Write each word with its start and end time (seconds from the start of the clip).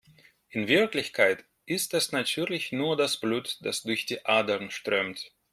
In 0.49 0.67
Wirklichkeit 0.67 1.45
ist 1.67 1.93
es 1.93 2.11
natürlich 2.11 2.71
nur 2.71 2.97
das 2.97 3.17
Blut, 3.17 3.57
das 3.61 3.83
durch 3.83 4.07
die 4.07 4.25
Adern 4.25 4.71
strömt. 4.71 5.31